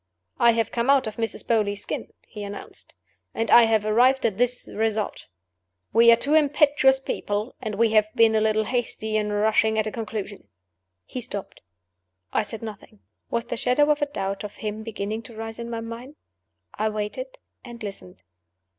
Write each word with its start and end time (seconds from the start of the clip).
"I 0.39 0.53
have 0.53 0.71
come 0.71 0.89
out 0.89 1.05
of 1.05 1.17
Mrs. 1.17 1.45
Beauly's 1.45 1.83
skin," 1.83 2.11
he 2.25 2.43
announced. 2.43 2.95
"And 3.35 3.51
I 3.51 3.65
have 3.65 3.85
arrived 3.85 4.25
at 4.25 4.39
this 4.39 4.67
result: 4.73 5.27
We 5.93 6.11
are 6.11 6.15
two 6.15 6.33
impetuous 6.33 6.99
people; 6.99 7.53
and 7.61 7.75
we 7.75 7.91
have 7.91 8.07
been 8.15 8.33
a 8.33 8.41
little 8.41 8.63
hasty 8.63 9.15
in 9.15 9.31
rushing 9.31 9.77
at 9.77 9.85
a 9.85 9.91
conclusion." 9.91 10.47
He 11.05 11.21
stopped. 11.21 11.61
I 12.33 12.41
said 12.41 12.63
nothing. 12.63 13.01
Was 13.29 13.45
the 13.45 13.57
shadow 13.57 13.91
of 13.91 14.01
a 14.01 14.07
doubt 14.07 14.43
of 14.43 14.53
him 14.55 14.81
beginning 14.81 15.21
to 15.21 15.35
rise 15.35 15.59
in 15.59 15.69
my 15.69 15.81
mind? 15.81 16.15
I 16.73 16.89
waited, 16.89 17.37
and 17.63 17.83
listened. 17.83 18.23